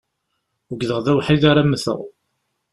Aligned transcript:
Ugdeɣ 0.71 0.99
d 1.05 1.07
awḥid 1.11 1.43
ara 1.49 1.63
mmteɣ. 1.67 1.99